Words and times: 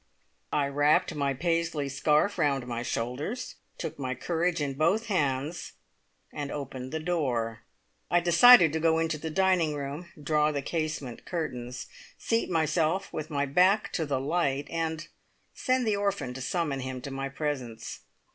I 0.51 0.65
wrapped 0.65 1.13
my 1.13 1.35
Paisley 1.35 1.87
scarf 1.87 2.39
round 2.39 2.65
my 2.65 2.81
shoulders, 2.81 3.57
took 3.77 3.99
my 3.99 4.15
courage 4.15 4.59
in 4.59 4.73
both 4.73 5.05
hands, 5.05 5.73
and 6.33 6.51
opened 6.51 6.91
the 6.91 6.99
door. 6.99 7.65
I 8.09 8.19
decided 8.19 8.73
to 8.73 8.79
go 8.79 8.97
into 8.97 9.19
the 9.19 9.29
dining 9.29 9.75
room, 9.75 10.11
draw 10.19 10.51
the 10.51 10.63
casement 10.63 11.23
curtains, 11.25 11.85
seat 12.17 12.49
myself 12.49 13.13
with 13.13 13.29
my 13.29 13.45
back 13.45 13.93
to 13.93 14.07
the 14.07 14.19
light, 14.19 14.67
and 14.71 15.07
send 15.53 15.85
the 15.85 15.97
orphan 15.97 16.33
to 16.33 16.41
summon 16.41 16.79
him 16.79 16.99
to 17.01 17.11
my 17.11 17.29
presence! 17.29 17.99